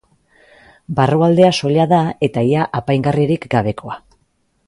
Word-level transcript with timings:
Barrualdea 0.99 1.51
soila 1.59 1.85
da 1.91 1.99
eta 2.29 2.45
ia 2.53 2.65
apaingarririk 2.81 3.49
gabekoa. 3.55 4.01